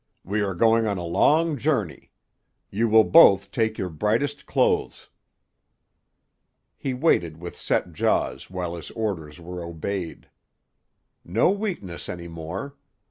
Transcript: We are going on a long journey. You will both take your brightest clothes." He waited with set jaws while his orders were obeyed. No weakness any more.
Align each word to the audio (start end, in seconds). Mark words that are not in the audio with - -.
We 0.23 0.41
are 0.41 0.55
going 0.55 0.87
on 0.87 0.97
a 0.97 1.05
long 1.05 1.57
journey. 1.59 2.09
You 2.71 2.89
will 2.89 3.03
both 3.03 3.51
take 3.51 3.77
your 3.77 3.91
brightest 3.91 4.47
clothes." 4.47 5.09
He 6.75 6.91
waited 6.95 7.37
with 7.39 7.55
set 7.55 7.93
jaws 7.93 8.49
while 8.49 8.73
his 8.73 8.89
orders 8.89 9.39
were 9.39 9.63
obeyed. 9.63 10.27
No 11.23 11.51
weakness 11.51 12.09
any 12.09 12.27
more. 12.27 12.75